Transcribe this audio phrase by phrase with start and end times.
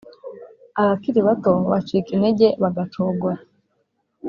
[0.81, 3.39] Abakiri bato bacika intege, bagacogora,